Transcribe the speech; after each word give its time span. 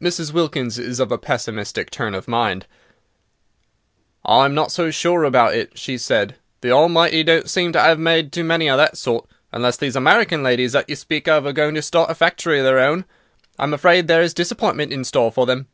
Mrs. 0.00 0.32
Wilkins 0.32 0.78
is 0.78 1.00
of 1.00 1.10
a 1.10 1.18
pessimistic 1.18 1.90
turn 1.90 2.14
of 2.14 2.28
mind. 2.28 2.66
"I 4.24 4.44
am 4.44 4.54
not 4.54 4.70
so 4.70 4.92
sure 4.92 5.24
about 5.24 5.52
it," 5.56 5.76
she 5.76 5.98
said; 5.98 6.36
"the 6.60 6.70
Almighty 6.70 7.24
don't 7.24 7.50
seem 7.50 7.72
to 7.72 7.80
'ave 7.80 8.00
made 8.00 8.30
too 8.30 8.44
many 8.44 8.68
of 8.70 8.76
that 8.78 8.96
sort. 8.96 9.26
Unless 9.50 9.78
these 9.78 9.96
American 9.96 10.44
ladies 10.44 10.70
that 10.74 10.88
you 10.88 10.94
speak 10.94 11.26
of 11.26 11.44
are 11.44 11.52
going 11.52 11.74
to 11.74 11.82
start 11.82 12.08
a 12.08 12.14
factory 12.14 12.60
of 12.60 12.64
their 12.64 12.78
own. 12.78 13.04
I 13.58 13.64
am 13.64 13.74
afraid 13.74 14.06
there 14.06 14.22
is 14.22 14.32
disappointment 14.32 14.92
in 14.92 15.02
store 15.02 15.32
for 15.32 15.44
them." 15.44 15.66